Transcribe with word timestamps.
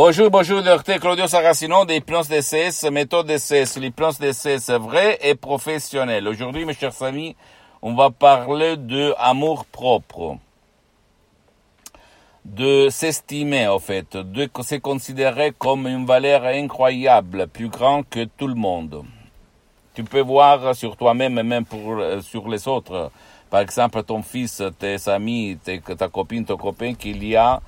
Bonjour, 0.00 0.30
bonjour, 0.30 0.62
docteur 0.62 1.00
Claudio 1.00 1.26
Saracino 1.26 1.84
des 1.84 2.00
plans 2.00 2.22
DCS, 2.22 2.88
méthode 2.92 3.26
DCS, 3.26 3.80
les 3.80 3.90
plans 3.90 4.12
DCS 4.12 4.70
vrais 4.78 5.18
et 5.22 5.34
professionnels. 5.34 6.28
Aujourd'hui, 6.28 6.64
mes 6.64 6.72
chers 6.72 7.02
amis, 7.02 7.34
on 7.82 7.94
va 7.94 8.10
parler 8.10 8.76
de 8.76 9.12
amour 9.18 9.64
propre, 9.64 10.36
de 12.44 12.88
s'estimer 12.90 13.66
en 13.66 13.80
fait, 13.80 14.16
de 14.16 14.48
se 14.62 14.76
considérer 14.76 15.52
comme 15.58 15.88
une 15.88 16.06
valeur 16.06 16.44
incroyable, 16.44 17.48
plus 17.48 17.68
grand 17.68 18.04
que 18.08 18.22
tout 18.22 18.46
le 18.46 18.54
monde. 18.54 19.02
Tu 19.94 20.04
peux 20.04 20.22
voir 20.22 20.76
sur 20.76 20.96
toi-même 20.96 21.40
et 21.40 21.42
même 21.42 21.64
pour, 21.64 21.98
euh, 21.98 22.20
sur 22.20 22.48
les 22.48 22.68
autres, 22.68 23.10
par 23.50 23.62
exemple 23.62 24.00
ton 24.04 24.22
fils, 24.22 24.62
tes 24.78 25.08
amis, 25.08 25.58
tes, 25.60 25.80
ta 25.80 26.08
copine, 26.08 26.44
ton 26.44 26.56
copain, 26.56 26.94
qu'il 26.94 27.24
y 27.24 27.34
a 27.34 27.60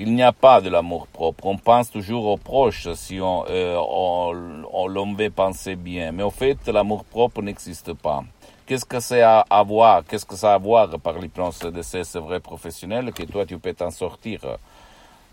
il 0.00 0.14
n'y 0.14 0.22
a 0.22 0.32
pas 0.32 0.62
de 0.62 0.70
l'amour 0.70 1.06
propre. 1.08 1.44
On 1.44 1.58
pense 1.58 1.90
toujours 1.90 2.24
aux 2.24 2.38
proches 2.38 2.90
si 2.94 3.20
on, 3.20 3.44
euh, 3.50 3.76
on, 3.76 4.64
on 4.72 4.86
l'on 4.88 5.12
veut 5.12 5.28
penser 5.28 5.76
bien. 5.76 6.10
Mais 6.10 6.22
au 6.22 6.30
fait, 6.30 6.56
l'amour 6.68 7.04
propre 7.04 7.42
n'existe 7.42 7.92
pas. 7.92 8.24
Qu'est-ce 8.64 8.86
que 8.86 8.98
c'est 8.98 9.20
à 9.20 9.44
avoir 9.50 10.02
Qu'est-ce 10.06 10.24
que 10.24 10.36
ça 10.36 10.52
a 10.52 10.54
à 10.54 10.58
voir 10.58 10.88
par 11.00 11.16
plans 11.34 11.50
de 11.62 11.82
ces 11.82 12.02
vrais 12.18 12.40
professionnels 12.40 13.12
que 13.12 13.24
toi 13.24 13.44
tu 13.44 13.58
peux 13.58 13.74
t'en 13.74 13.90
sortir 13.90 14.40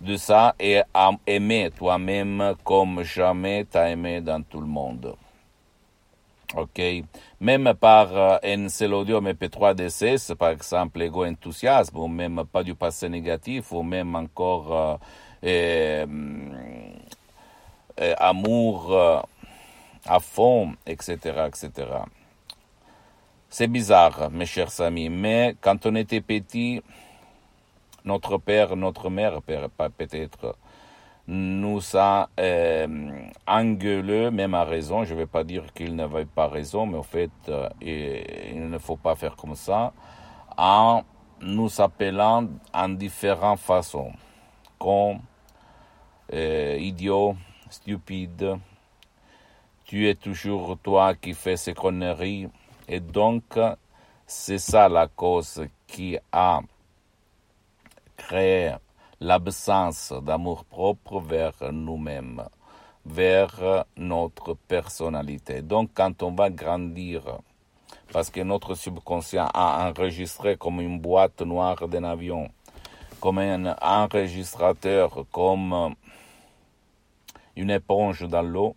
de 0.01 0.17
ça 0.17 0.53
et 0.59 0.81
aimer 1.25 1.71
toi-même 1.77 2.53
comme 2.65 3.03
jamais 3.03 3.65
t'as 3.71 3.89
aimé 3.89 4.19
dans 4.19 4.41
tout 4.41 4.59
le 4.59 4.67
monde? 4.67 5.15
Ok, 6.55 6.81
même 7.41 7.73
par 7.73 8.15
euh, 8.15 8.37
MP3 8.41 9.75
DCS, 9.75 10.33
par 10.35 10.51
exemple, 10.51 11.01
ego 11.01 11.25
enthousiasme, 11.25 11.97
ou 11.97 12.07
même 12.07 12.45
pas 12.49 12.63
du 12.63 12.73
passé 12.73 13.09
négatif, 13.09 13.73
ou 13.73 13.83
même 13.83 14.15
encore 14.15 14.73
euh, 14.73 14.97
euh, 15.43 16.05
euh, 17.99 18.15
amour 18.17 19.25
à 20.05 20.19
fond, 20.21 20.73
etc., 20.85 21.17
etc. 21.47 21.71
C'est 23.49 23.67
bizarre, 23.67 24.31
mes 24.31 24.45
chers 24.45 24.79
amis, 24.79 25.09
mais 25.09 25.55
quand 25.59 25.85
on 25.85 25.95
était 25.95 26.21
petit, 26.21 26.81
notre 28.05 28.37
père, 28.37 28.77
notre 28.77 29.09
mère, 29.09 29.41
peut-être, 29.41 30.55
nous 31.27 31.81
a 31.95 32.29
euh, 32.39 33.29
engueulé, 33.45 34.31
même 34.31 34.53
à 34.53 34.63
raison, 34.63 35.03
je 35.03 35.13
ne 35.13 35.19
vais 35.19 35.25
pas 35.25 35.43
dire 35.43 35.73
qu'il 35.73 35.95
n'avait 35.95 36.25
pas 36.25 36.47
raison, 36.47 36.85
mais 36.85 36.97
en 36.97 37.03
fait, 37.03 37.31
euh, 37.49 37.69
il 37.81 38.69
ne 38.69 38.77
faut 38.77 38.95
pas 38.95 39.15
faire 39.15 39.35
comme 39.35 39.55
ça, 39.55 39.93
en 40.57 41.03
nous 41.41 41.81
appelant 41.81 42.47
en 42.73 42.89
différentes 42.89 43.59
façons, 43.59 44.13
comme 44.79 45.19
euh, 46.33 46.77
idiot, 46.79 47.35
stupide, 47.69 48.57
tu 49.83 50.07
es 50.07 50.15
toujours 50.15 50.77
toi 50.81 51.13
qui 51.13 51.33
fais 51.33 51.57
ces 51.57 51.73
conneries, 51.73 52.47
et 52.87 53.01
donc 53.01 53.59
c'est 54.25 54.59
ça 54.59 54.87
la 54.87 55.07
cause 55.07 55.65
qui 55.87 56.17
a 56.31 56.61
créé 58.15 58.75
l'absence 59.19 60.13
d'amour 60.21 60.65
propre 60.65 61.19
vers 61.19 61.71
nous-mêmes, 61.71 62.43
vers 63.05 63.85
notre 63.95 64.53
personnalité. 64.53 65.61
Donc 65.61 65.89
quand 65.93 66.23
on 66.23 66.31
va 66.31 66.49
grandir, 66.49 67.23
parce 68.11 68.29
que 68.29 68.41
notre 68.41 68.75
subconscient 68.75 69.49
a 69.53 69.89
enregistré 69.89 70.57
comme 70.57 70.81
une 70.81 70.99
boîte 70.99 71.41
noire 71.41 71.87
d'un 71.87 72.03
avion, 72.03 72.49
comme 73.19 73.39
un 73.39 73.75
enregistrateur, 73.81 75.25
comme 75.31 75.95
une 77.55 77.71
éponge 77.71 78.27
dans 78.27 78.43
l'eau, 78.43 78.75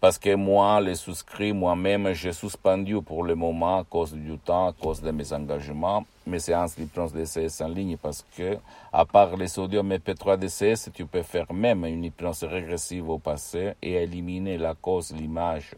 parce 0.00 0.18
que 0.18 0.34
moi, 0.34 0.80
les 0.80 0.94
souscrits, 0.94 1.52
moi-même, 1.52 2.12
j'ai 2.12 2.32
suspendu 2.32 3.00
pour 3.00 3.24
le 3.24 3.34
moment 3.34 3.78
à 3.78 3.84
cause 3.84 4.12
du 4.12 4.36
temps, 4.38 4.68
à 4.68 4.72
cause 4.72 5.00
de 5.00 5.10
mes 5.10 5.32
engagements, 5.32 6.04
mes 6.26 6.38
séances 6.38 6.76
d'hypnose 6.76 7.12
DCS 7.12 7.62
en 7.62 7.68
ligne 7.68 7.96
parce 7.96 8.24
que, 8.36 8.58
à 8.92 9.04
part 9.04 9.36
les 9.36 9.48
sodium 9.48 9.90
MP3 9.90 10.36
DCS, 10.36 10.90
tu 10.92 11.06
peux 11.06 11.22
faire 11.22 11.52
même 11.52 11.84
une 11.86 12.04
hypnose 12.04 12.44
régressive 12.44 13.08
au 13.08 13.18
passé 13.18 13.72
et 13.82 13.94
éliminer 13.94 14.58
la 14.58 14.74
cause, 14.74 15.12
l'image 15.12 15.74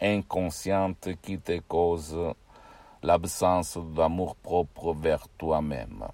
inconsciente 0.00 1.08
qui 1.22 1.38
te 1.38 1.58
cause 1.60 2.16
l'absence 3.02 3.78
d'amour 3.96 4.36
propre 4.36 4.92
vers 4.94 5.28
toi-même. 5.38 6.04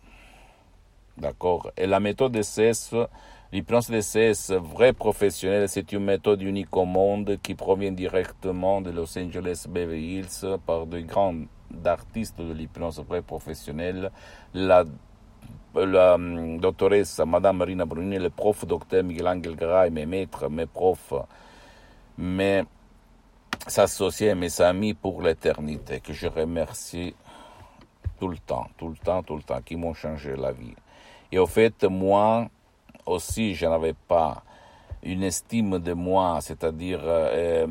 D'accord? 1.17 1.71
Et 1.77 1.87
la 1.87 2.01
méthode 2.01 2.33
DCS, 2.33 2.95
L'hypnose 3.53 3.91
DCS 3.91 4.53
vrai 4.55 4.93
professionnel, 4.93 5.69
c'est 5.69 5.93
une 5.93 6.05
méthode 6.05 6.43
unique 6.43 6.77
au 6.77 6.85
monde 6.85 7.39
qui 7.41 7.55
provient 7.55 7.93
directement 7.93 8.81
de 8.81 8.91
Los 8.91 9.17
Angeles 9.17 9.67
Beverly 9.69 10.19
Hills 10.19 10.59
par 10.67 10.85
de 10.85 10.99
grands 11.01 11.37
artistes 11.85 12.41
de 12.41 12.53
l'hypnose 12.53 13.01
vrai 13.09 13.23
professionnelle. 13.23 14.11
La, 14.53 14.85
la 15.77 16.19
doctoresse 16.59 17.21
Madame 17.25 17.59
Marina 17.59 17.85
Bruni, 17.85 18.19
le 18.19 18.31
prof 18.31 18.67
docteur 18.67 19.05
Miguel 19.05 19.29
Angel 19.29 19.55
Garay, 19.55 19.91
mes 19.91 20.07
maîtres, 20.07 20.51
mes 20.51 20.67
profs, 20.67 21.15
mes 22.19 22.65
associés, 23.77 24.35
mes 24.35 24.61
amis 24.61 24.95
pour 24.95 25.23
l'éternité, 25.23 26.01
que 26.01 26.13
je 26.13 26.27
remercie 26.27 27.15
tout 28.19 28.29
le 28.29 28.39
temps, 28.39 28.69
tout 28.77 28.89
le 28.89 28.97
temps, 28.97 29.23
tout 29.23 29.37
le 29.37 29.43
temps, 29.43 29.61
qui 29.63 29.77
m'ont 29.77 29.95
changé 29.95 30.35
la 30.37 30.53
vie. 30.53 30.75
Et 31.33 31.39
au 31.39 31.47
fait, 31.47 31.85
moi, 31.85 32.49
aussi, 33.05 33.55
je 33.55 33.67
n'avais 33.67 33.95
pas 33.95 34.43
une 35.07 35.23
estime 35.23 35.79
de 35.79 35.93
moi, 35.93 36.39
c'est-à-dire 36.41 37.01
euh, 37.05 37.65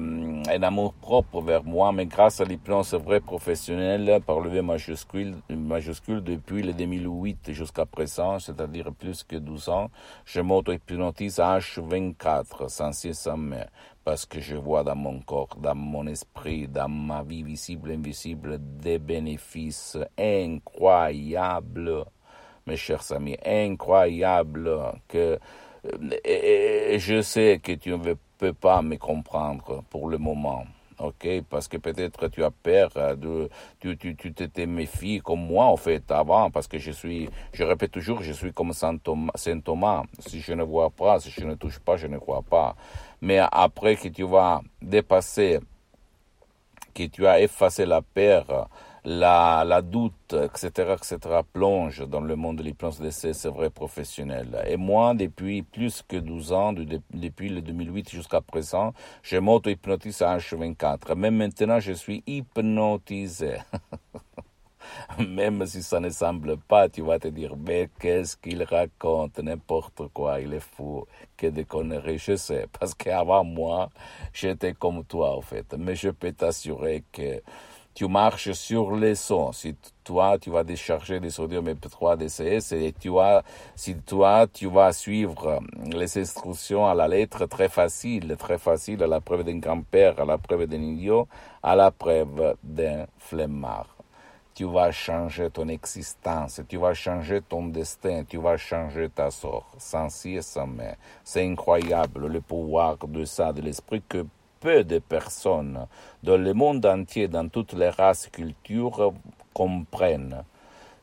un 0.47 0.63
amour 0.63 0.93
propre 0.93 1.41
vers 1.41 1.65
moi, 1.65 1.91
mais 1.91 2.05
grâce 2.05 2.39
à 2.39 2.45
l'hypnose 2.45 2.93
vraie 2.93 3.19
professionnelle 3.19 4.21
par 4.25 4.39
le 4.39 4.49
V 4.49 4.61
majuscule, 4.61 5.35
majuscule 5.49 6.23
depuis 6.23 6.63
le 6.63 6.71
2008 6.71 7.51
jusqu'à 7.51 7.85
présent, 7.85 8.39
c'est-à-dire 8.39 8.93
plus 8.93 9.23
que 9.23 9.35
12 9.35 9.67
ans, 9.67 9.89
je 10.23 10.39
m'auto-hypnotise 10.39 11.39
H24, 11.39 12.69
sans 12.69 12.93
cesse 12.93 13.19
sans 13.19 13.35
mer, 13.35 13.67
parce 14.05 14.25
que 14.25 14.39
je 14.39 14.55
vois 14.55 14.85
dans 14.85 14.95
mon 14.95 15.19
corps, 15.19 15.57
dans 15.61 15.75
mon 15.75 16.07
esprit, 16.07 16.69
dans 16.69 16.87
ma 16.87 17.21
vie 17.21 17.43
visible 17.43 17.91
et 17.91 17.95
invisible, 17.95 18.59
des 18.61 18.97
bénéfices 18.97 19.97
incroyables, 20.17 22.05
mes 22.65 22.77
chers 22.77 23.11
amis, 23.11 23.37
incroyables, 23.45 24.71
que 25.09 25.37
et 26.23 26.97
je 26.99 27.21
sais 27.21 27.59
que 27.61 27.73
tu 27.73 27.91
ne 27.91 28.13
peux 28.37 28.53
pas 28.53 28.81
me 28.81 28.97
comprendre 28.97 29.83
pour 29.89 30.09
le 30.09 30.17
moment. 30.17 30.65
Ok, 30.97 31.27
parce 31.49 31.67
que 31.67 31.75
peut-être 31.75 32.29
tu 32.29 32.41
as 32.41 32.51
peur 32.51 32.89
tu, 33.81 34.33
t'étais 34.33 34.65
méfié 34.65 35.19
comme 35.19 35.45
moi 35.45 35.65
en 35.65 35.75
fait 35.75 36.09
avant, 36.09 36.49
parce 36.49 36.67
que 36.67 36.77
je 36.77 36.91
suis, 36.91 37.29
je 37.51 37.63
répète 37.63 37.91
toujours, 37.91 38.23
je 38.23 38.31
suis 38.31 38.53
comme 38.53 38.71
Saint 38.71 38.97
Thomas. 38.97 40.03
Si 40.19 40.39
je 40.39 40.53
ne 40.53 40.63
vois 40.63 40.89
pas, 40.89 41.19
si 41.19 41.29
je 41.31 41.43
ne 41.43 41.55
touche 41.55 41.79
pas, 41.79 41.97
je 41.97 42.07
ne 42.07 42.17
crois 42.17 42.43
pas. 42.43 42.77
Mais 43.21 43.39
après 43.51 43.97
que 43.97 44.07
tu 44.07 44.23
vas 44.23 44.61
dépasser, 44.81 45.59
que 46.93 47.03
tu 47.03 47.27
as 47.27 47.41
effacé 47.41 47.85
la 47.85 48.01
peur, 48.01 48.69
la, 49.05 49.63
la 49.65 49.81
doute, 49.81 50.33
etc., 50.33 50.95
etc., 50.97 51.17
plonge 51.53 52.07
dans 52.07 52.21
le 52.21 52.35
monde 52.35 52.57
de 52.57 52.63
l'hypnose 52.63 52.99
d'essai, 52.99 53.33
c'est 53.33 53.49
vrai, 53.49 53.69
professionnel. 53.69 54.63
Et 54.67 54.77
moi, 54.77 55.13
depuis 55.13 55.61
plus 55.61 56.01
que 56.07 56.17
12 56.17 56.51
ans, 56.51 56.73
depuis 56.73 57.49
le 57.49 57.61
2008 57.61 58.09
jusqu'à 58.09 58.41
présent, 58.41 58.93
je 59.21 59.37
m'auto-hypnotise 59.37 60.23
à 60.23 60.37
H24. 60.37 61.15
Même 61.15 61.37
maintenant, 61.37 61.79
je 61.79 61.93
suis 61.93 62.23
hypnotisé. 62.25 63.57
Même 65.19 65.65
si 65.65 65.81
ça 65.83 65.99
ne 65.99 66.09
semble 66.09 66.57
pas, 66.57 66.89
tu 66.89 67.01
vas 67.01 67.19
te 67.19 67.27
dire, 67.27 67.55
mais 67.57 67.89
qu'est-ce 67.99 68.37
qu'il 68.37 68.63
raconte, 68.63 69.39
n'importe 69.39 70.07
quoi, 70.13 70.39
il 70.39 70.53
est 70.53 70.59
fou, 70.59 71.05
que 71.37 71.47
des 71.47 71.65
conneries, 71.65 72.17
je 72.17 72.35
sais, 72.35 72.67
parce 72.79 72.93
qu'avant 72.93 73.43
moi, 73.43 73.89
j'étais 74.33 74.73
comme 74.73 75.03
toi, 75.03 75.35
en 75.35 75.41
fait. 75.41 75.73
Mais 75.77 75.95
je 75.95 76.09
peux 76.09 76.31
t'assurer 76.31 77.03
que 77.11 77.41
tu 77.95 78.09
marches 78.09 78.51
sur 78.51 78.93
les 78.93 79.15
sons. 79.15 79.53
Si 79.53 79.73
toi, 80.03 80.37
tu 80.37 80.49
vas 80.49 80.65
décharger 80.65 81.21
des 81.21 81.29
sodium 81.29 81.65
MP3 81.65 82.17
DCS 82.17 82.73
et 82.75 82.91
tu 82.91 83.07
vas, 83.09 83.41
si 83.73 83.95
toi, 83.95 84.47
tu 84.51 84.67
vas 84.67 84.91
suivre 84.91 85.61
les 85.85 86.17
instructions 86.17 86.85
à 86.85 86.93
la 86.93 87.07
lettre 87.07 87.45
très 87.45 87.69
facile, 87.69 88.35
très 88.37 88.57
facile, 88.57 89.01
à 89.01 89.07
la 89.07 89.21
preuve 89.21 89.45
d'un 89.45 89.59
grand-père, 89.59 90.19
à 90.19 90.25
la 90.25 90.37
preuve 90.37 90.67
d'un 90.67 90.81
idiot, 90.81 91.29
à 91.63 91.73
la 91.77 91.89
preuve 91.89 92.57
d'un 92.61 93.05
flemmard. 93.17 93.87
Tu 94.53 94.65
vas 94.65 94.91
changer 94.91 95.49
ton 95.49 95.69
existence, 95.69 96.61
tu 96.67 96.77
vas 96.77 96.93
changer 96.93 97.41
ton 97.41 97.67
destin, 97.67 98.23
tu 98.27 98.37
vas 98.37 98.57
changer 98.57 99.09
ta 99.09 99.31
sort, 99.31 99.71
sans 99.77 100.09
si 100.09 100.35
et 100.35 100.41
sans 100.41 100.67
mais. 100.67 100.97
C'est 101.23 101.45
incroyable 101.45 102.27
le 102.27 102.41
pouvoir 102.41 102.97
de 102.97 103.23
ça, 103.23 103.53
de 103.53 103.61
l'esprit 103.61 104.01
que 104.07 104.25
peu 104.65 104.83
de 104.83 104.97
personnes 104.97 105.85
dans 106.23 106.37
le 106.37 106.51
monde 106.55 106.83
entier, 106.87 107.27
dans 107.27 107.47
toutes 107.49 107.73
les 107.73 107.89
races 107.89 108.25
et 108.25 108.31
cultures, 108.31 109.13
comprennent. 109.53 110.43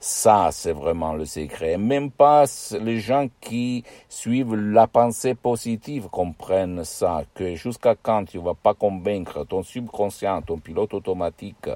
Ça, 0.00 0.48
c'est 0.50 0.72
vraiment 0.72 1.12
le 1.12 1.24
secret. 1.26 1.76
Même 1.78 2.10
pas 2.10 2.46
les 2.80 2.98
gens 2.98 3.28
qui 3.40 3.84
suivent 4.08 4.56
la 4.56 4.88
pensée 4.88 5.36
positive 5.36 6.08
comprennent 6.08 6.82
ça, 6.82 7.22
que 7.36 7.54
jusqu'à 7.54 7.94
quand 7.94 8.24
tu 8.24 8.38
vas 8.38 8.54
pas 8.54 8.74
convaincre 8.74 9.44
ton 9.44 9.62
subconscient, 9.62 10.42
ton 10.42 10.58
pilote 10.58 10.92
automatique, 10.92 11.70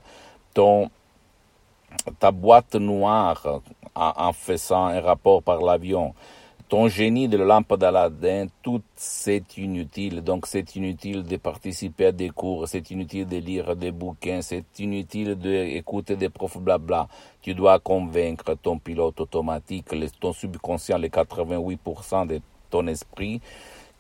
ton, 0.55 0.91
ta 2.19 2.33
boîte 2.33 2.75
noire 2.75 3.61
en 3.95 4.33
faisant 4.33 4.87
un 4.87 5.01
rapport 5.01 5.41
par 5.41 5.61
l'avion, 5.61 6.15
ton 6.69 6.89
génie 6.89 7.29
de 7.29 7.37
la 7.37 7.45
lampe 7.45 7.77
d'Aladin, 7.77 8.47
tout 8.63 8.83
c'est 8.97 9.57
inutile. 9.57 10.23
Donc 10.23 10.47
c'est 10.47 10.75
inutile 10.75 11.23
de 11.23 11.37
participer 11.37 12.07
à 12.07 12.13
des 12.13 12.31
cours, 12.31 12.67
c'est 12.67 12.91
inutile 12.91 13.27
de 13.27 13.37
lire 13.37 13.77
des 13.77 13.93
bouquins, 13.93 14.43
c'est 14.43 14.65
inutile 14.79 15.37
d'écouter 15.37 16.17
des 16.17 16.29
profs 16.29 16.59
blabla. 16.59 17.07
Tu 17.41 17.55
dois 17.55 17.79
convaincre 17.79 18.55
ton 18.61 18.79
pilote 18.79 19.21
automatique, 19.21 19.87
ton 20.19 20.33
subconscient, 20.33 20.99
les 20.99 21.09
88% 21.09 22.27
de 22.27 22.41
ton 22.69 22.87
esprit 22.89 23.41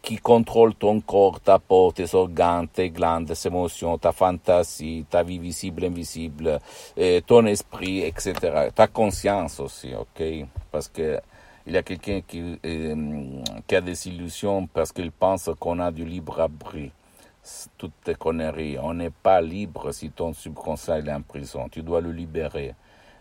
qui 0.02 0.16
contrôle 0.18 0.74
ton 0.74 1.00
corps, 1.00 1.40
ta 1.40 1.58
peau, 1.58 1.90
tes 1.90 2.14
organes, 2.14 2.68
tes 2.68 2.90
glandes, 2.90 3.26
tes 3.26 3.48
émotions, 3.48 3.98
ta 3.98 4.12
fantaisie, 4.12 5.04
ta 5.10 5.24
vie 5.24 5.38
visible, 5.38 5.84
invisible, 5.84 6.60
ton 7.26 7.46
esprit, 7.46 8.02
etc. 8.02 8.68
Ta 8.72 8.86
conscience 8.86 9.58
aussi, 9.58 9.94
ok? 9.94 10.46
Parce 10.70 10.86
que 10.86 11.20
il 11.66 11.74
y 11.74 11.76
a 11.76 11.82
quelqu'un 11.82 12.20
qui, 12.20 12.58
euh, 12.64 13.42
qui, 13.66 13.74
a 13.76 13.80
des 13.80 14.08
illusions 14.08 14.66
parce 14.68 14.92
qu'il 14.92 15.10
pense 15.10 15.50
qu'on 15.58 15.80
a 15.80 15.90
du 15.90 16.04
libre 16.04 16.40
abri. 16.40 16.92
Toutes 17.76 17.92
tes 18.04 18.14
conneries. 18.14 18.78
On 18.78 18.94
n'est 18.94 19.10
pas 19.10 19.40
libre 19.40 19.92
si 19.92 20.10
ton 20.10 20.32
subconscient 20.32 20.96
est 20.96 21.12
en 21.12 21.22
prison. 21.22 21.68
Tu 21.68 21.82
dois 21.82 22.00
le 22.00 22.12
libérer. 22.12 22.74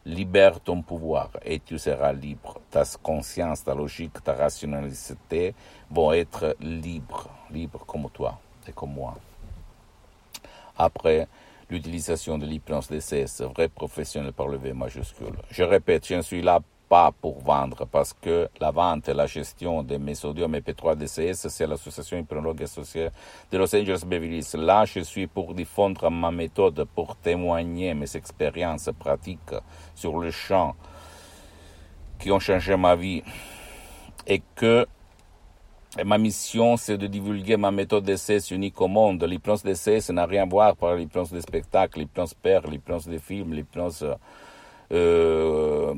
Libère 0.05 0.59
ton 0.59 0.83
pouvoir 0.83 1.31
et 1.43 1.59
tu 1.59 1.79
seras 1.79 2.13
libre. 2.13 2.59
Ta 2.69 2.83
conscience, 3.01 3.63
ta 3.63 3.73
logique, 3.73 4.23
ta 4.23 4.33
rationalité 4.33 5.55
vont 5.89 6.13
être 6.13 6.55
libres, 6.59 7.29
libres 7.49 7.83
comme 7.87 8.09
toi 8.11 8.39
et 8.67 8.71
comme 8.71 8.93
moi. 8.93 9.15
Après, 10.77 11.27
l'utilisation 11.69 12.37
de 12.37 12.45
l'hypnose 12.45 12.89
d'essai, 12.89 13.25
vrai 13.55 13.69
professionnel 13.69 14.33
par 14.33 14.47
le 14.47 14.57
V 14.57 14.73
majuscule. 14.73 15.35
Je 15.49 15.63
répète, 15.63 16.07
je 16.07 16.21
suis 16.21 16.43
là 16.43 16.61
pas 16.87 17.11
pour 17.11 17.39
vendre 17.39 17.85
parce 17.85 18.13
que 18.13 18.49
la 18.59 18.71
vente 18.71 19.09
et 19.09 19.13
la 19.13 19.25
gestion 19.25 19.83
des 19.83 19.97
mésodium 19.97 20.53
et 20.55 20.61
P3 20.61 20.95
DCS, 20.95 21.47
c'est 21.49 21.67
l'association 21.67 22.17
hypnologue 22.17 22.63
associée 22.63 23.09
de 23.51 23.57
Los 23.57 23.75
Angeles 23.75 24.03
Beverly 24.05 24.37
Hills. 24.37 24.59
Là, 24.61 24.85
je 24.85 24.99
suis 24.99 25.27
pour 25.27 25.53
diffondre 25.53 26.09
ma 26.09 26.31
méthode, 26.31 26.85
pour 26.95 27.15
témoigner 27.15 27.93
mes 27.93 28.15
expériences 28.15 28.89
pratiques 28.97 29.55
sur 29.95 30.19
le 30.19 30.31
champ 30.31 30.75
qui 32.19 32.31
ont 32.31 32.39
changé 32.39 32.75
ma 32.75 32.95
vie 32.95 33.23
et 34.27 34.41
que 34.55 34.85
ma 36.03 36.17
mission, 36.17 36.75
c'est 36.77 36.97
de 36.97 37.07
divulguer 37.07 37.57
ma 37.57 37.71
méthode 37.71 38.03
d'essai 38.03 38.39
unique 38.51 38.79
au 38.81 38.87
monde. 38.87 39.23
L'hypnose 39.23 39.63
d'essai, 39.63 40.01
ça 40.01 40.13
n'a 40.13 40.25
rien 40.25 40.43
à 40.43 40.45
voir 40.45 40.75
par 40.75 40.95
l'hypnose 40.95 41.31
des 41.31 41.41
spectacles, 41.41 41.99
l'hypnose 41.99 42.33
père, 42.33 42.67
l'hypnose 42.67 43.07
des 43.07 43.19
films, 43.19 43.53
l'hypnose 43.53 44.05
euh, 44.91 45.93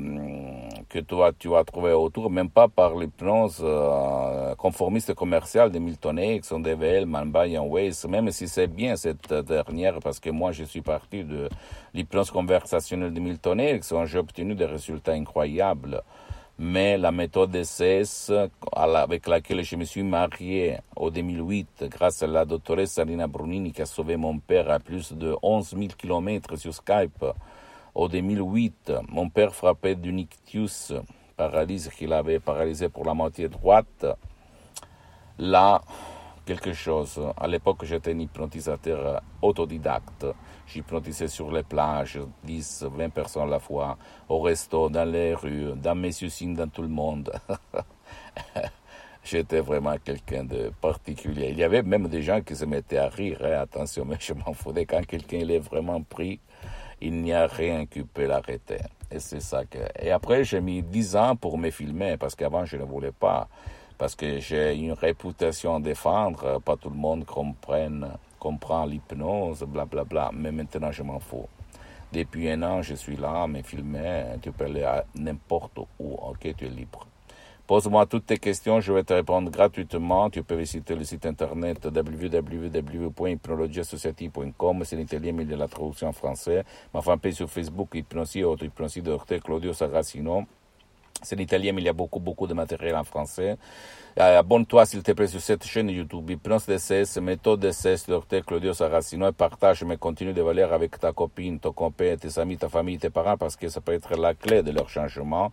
que 0.88 0.98
toi 0.98 1.32
tu 1.38 1.48
vas 1.48 1.64
trouver 1.64 1.92
autour, 1.92 2.30
même 2.30 2.50
pas 2.50 2.68
par 2.68 2.96
l'hypnose 2.96 3.60
euh, 3.62 4.54
conformiste 4.56 5.14
commerciale 5.14 5.70
de 5.70 5.78
Milton 5.78 6.18
Erickson, 6.18 6.60
DVL, 6.60 7.06
Manby 7.06 7.54
et 7.54 7.58
Weiss, 7.58 8.04
même 8.06 8.30
si 8.30 8.48
c'est 8.48 8.66
bien 8.66 8.96
cette 8.96 9.32
dernière, 9.32 9.98
parce 10.00 10.20
que 10.20 10.30
moi 10.30 10.52
je 10.52 10.64
suis 10.64 10.82
parti 10.82 11.24
de 11.24 11.48
l'hypnose 11.94 12.30
conversationnelle 12.30 13.12
de 13.12 13.20
Milton 13.20 13.60
Erickson, 13.60 14.04
j'ai 14.06 14.18
obtenu 14.18 14.54
des 14.54 14.66
résultats 14.66 15.12
incroyables. 15.12 16.02
Mais 16.60 16.98
la 16.98 17.12
méthode 17.12 17.52
DCS 17.52 18.32
avec 18.72 19.28
laquelle 19.28 19.62
je 19.62 19.76
me 19.76 19.84
suis 19.84 20.02
marié 20.02 20.78
en 20.96 21.08
2008, 21.08 21.84
grâce 21.88 22.24
à 22.24 22.26
la 22.26 22.44
doctoresse 22.44 22.94
Salina 22.94 23.28
Brunini 23.28 23.70
qui 23.70 23.80
a 23.80 23.86
sauvé 23.86 24.16
mon 24.16 24.40
père 24.40 24.68
à 24.68 24.80
plus 24.80 25.12
de 25.12 25.36
11 25.40 25.68
000 25.70 25.82
kilomètres 25.96 26.56
sur 26.56 26.74
Skype, 26.74 27.24
en 27.94 28.08
2008, 28.08 28.92
mon 29.08 29.28
père 29.28 29.54
frappé 29.54 29.94
d'une 29.94 30.20
ictus, 30.20 30.92
paralyse 31.36 31.88
qu'il 31.90 32.12
avait 32.12 32.40
paralysé 32.40 32.88
pour 32.88 33.04
la 33.04 33.14
moitié 33.14 33.48
droite. 33.48 34.06
Là, 35.38 35.80
quelque 36.48 36.72
chose. 36.72 37.20
À 37.36 37.46
l'époque, 37.46 37.84
j'étais 37.84 38.12
un 38.12 38.18
hypnotisateur 38.18 39.22
autodidacte. 39.42 40.26
J'hypnotisais 40.66 41.28
sur 41.28 41.52
les 41.52 41.62
plages, 41.62 42.18
10, 42.44 42.86
20 42.90 43.10
personnes 43.10 43.42
à 43.42 43.46
la 43.46 43.58
fois, 43.58 43.98
au 44.28 44.40
resto, 44.40 44.88
dans 44.88 45.04
les 45.04 45.34
rues, 45.34 45.74
dans 45.76 45.94
mes 45.94 46.14
usines, 46.22 46.54
dans 46.54 46.68
tout 46.68 46.82
le 46.82 46.88
monde. 46.88 47.30
J'étais 49.22 49.60
vraiment 49.60 49.96
quelqu'un 50.02 50.44
de 50.44 50.72
particulier. 50.80 51.48
Il 51.50 51.58
y 51.58 51.64
avait 51.64 51.82
même 51.82 52.08
des 52.08 52.22
gens 52.22 52.40
qui 52.40 52.56
se 52.56 52.64
mettaient 52.64 52.98
à 52.98 53.08
rire, 53.08 53.40
hein, 53.42 53.60
attention, 53.60 54.06
mais 54.06 54.16
je 54.18 54.32
m'en 54.32 54.54
foutais 54.54 54.86
quand 54.86 55.04
quelqu'un 55.04 55.40
est 55.40 55.58
vraiment 55.58 56.02
pris 56.02 56.40
il 57.00 57.22
n'y 57.22 57.32
a 57.32 57.46
rien 57.46 57.86
qui 57.86 58.02
peut 58.02 58.26
l'arrêter. 58.26 58.78
Et 59.10 59.20
c'est 59.20 59.40
ça 59.40 59.64
que. 59.64 59.78
Et 60.00 60.10
après, 60.10 60.44
j'ai 60.44 60.60
mis 60.60 60.82
dix 60.82 61.16
ans 61.16 61.36
pour 61.36 61.56
me 61.58 61.70
filmer 61.70 62.16
parce 62.16 62.34
qu'avant, 62.34 62.64
je 62.64 62.76
ne 62.76 62.84
voulais 62.84 63.12
pas. 63.12 63.48
Parce 63.96 64.14
que 64.14 64.38
j'ai 64.38 64.76
une 64.76 64.92
réputation 64.92 65.76
à 65.76 65.80
défendre. 65.80 66.60
Pas 66.60 66.76
tout 66.76 66.90
le 66.90 66.96
monde 66.96 67.24
comprenne, 67.24 68.06
comprend 68.38 68.84
l'hypnose, 68.84 69.62
blablabla. 69.62 70.04
Bla. 70.04 70.30
Mais 70.32 70.52
maintenant, 70.52 70.92
je 70.92 71.02
m'en 71.02 71.18
fous. 71.18 71.48
Depuis 72.12 72.50
un 72.50 72.62
an, 72.62 72.82
je 72.82 72.94
suis 72.94 73.16
là, 73.16 73.46
me 73.46 73.62
filmer. 73.62 74.24
Tu 74.40 74.52
peux 74.52 74.64
aller 74.64 74.86
n'importe 75.14 75.78
où. 75.98 76.14
Ok, 76.14 76.54
tu 76.56 76.66
es 76.66 76.68
libre. 76.68 77.06
Pose-moi 77.68 78.04
toutes 78.06 78.24
tes 78.24 78.38
questions, 78.38 78.80
je 78.80 78.90
vais 78.94 79.04
te 79.04 79.12
répondre 79.12 79.50
gratuitement. 79.50 80.30
Tu 80.30 80.42
peux 80.42 80.54
visiter 80.54 80.94
le 80.94 81.04
site 81.04 81.26
internet 81.26 81.84
www.hypnologiassociative.com. 81.84 84.84
C'est 84.86 84.96
l'italien, 84.96 85.32
mais 85.32 85.42
il 85.42 85.50
y 85.50 85.52
a 85.52 85.58
la 85.58 85.68
traduction 85.68 86.08
en 86.08 86.14
français. 86.14 86.64
Ma 86.94 87.02
fanpage 87.02 87.34
sur 87.34 87.50
Facebook, 87.50 87.90
Hypnosie, 87.92 88.42
auto 88.42 88.64
Hypnosie 88.64 89.02
Claudio 89.44 89.74
Saracino. 89.74 90.46
C'est 91.22 91.36
l'italien, 91.36 91.72
mais 91.72 91.82
il 91.82 91.86
y 91.86 91.88
a 91.88 91.92
beaucoup, 91.92 92.20
beaucoup 92.20 92.46
de 92.46 92.54
matériel 92.54 92.94
en 92.96 93.04
français. 93.04 93.56
Euh, 94.18 94.38
abonne-toi, 94.38 94.86
s'il 94.86 95.02
te 95.02 95.12
plaît, 95.12 95.26
sur 95.26 95.40
cette 95.40 95.64
chaîne 95.64 95.90
YouTube, 95.90 96.28
Hypnose 96.30 96.66
DCS, 96.66 97.20
méthode 97.20 97.60
DCS, 97.60 98.06
docteur 98.08 98.44
Claudio 98.44 98.72
Saracino, 98.72 99.28
et 99.28 99.32
partage 99.32 99.84
mes 99.84 99.96
contenus 99.96 100.34
de 100.34 100.42
valeur 100.42 100.72
avec 100.72 100.98
ta 100.98 101.12
copine, 101.12 101.60
ton 101.60 101.72
copain, 101.72 102.16
tes 102.16 102.38
amis, 102.38 102.56
ta 102.56 102.68
famille, 102.68 102.98
tes 102.98 103.10
parents, 103.10 103.36
parce 103.36 103.56
que 103.56 103.68
ça 103.68 103.80
peut 103.80 103.92
être 103.92 104.16
la 104.16 104.34
clé 104.34 104.62
de 104.62 104.72
leur 104.72 104.88
changement. 104.88 105.52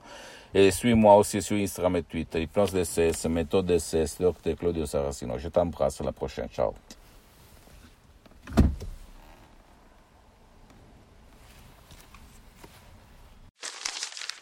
Et 0.54 0.72
suis-moi 0.72 1.16
aussi 1.16 1.42
sur 1.42 1.58
Instagram 1.58 1.98
et 1.98 2.04
Twitter, 2.04 2.42
Hypnose 2.42 2.72
DCS, 2.72 3.28
méthode 3.30 3.66
DCS, 3.66 4.18
docteur 4.20 4.56
Claudio 4.56 4.86
Saracino. 4.86 5.38
Je 5.38 5.50
t'embrasse, 5.50 6.02
à 6.02 6.04
la 6.04 6.12
prochaine. 6.12 6.48
Ciao. 6.50 6.74